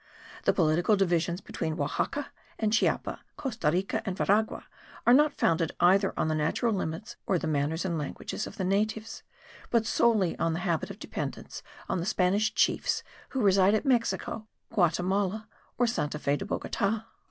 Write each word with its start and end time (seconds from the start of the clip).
The 0.45 0.53
political 0.53 0.95
divisions 0.95 1.41
between 1.41 1.79
Oaxaca 1.79 2.31
and 2.57 2.73
Chiapa, 2.73 3.19
Costa 3.37 3.69
Rica 3.69 4.01
and 4.03 4.17
Veragua, 4.17 4.63
are 5.05 5.13
not 5.13 5.31
founded 5.31 5.73
either 5.79 6.11
on 6.17 6.27
the 6.27 6.33
natural 6.33 6.73
limits 6.73 7.17
or 7.27 7.37
the 7.37 7.45
manners 7.45 7.85
and 7.85 7.99
languages 7.99 8.47
of 8.47 8.57
the 8.57 8.63
natives, 8.63 9.21
but 9.69 9.85
solely 9.85 10.35
on 10.39 10.53
the 10.53 10.61
habit 10.65 10.89
of 10.89 10.97
dependence 10.97 11.61
on 11.87 11.99
the 11.99 12.07
Spanish 12.07 12.55
chiefs 12.55 13.03
who 13.29 13.41
resided 13.41 13.77
at 13.77 13.85
Mexico, 13.85 14.47
Guatimala 14.73 15.47
or 15.77 15.85
Santa 15.85 16.17
Fe 16.17 16.35
de 16.35 16.45
Bogota. 16.45 17.03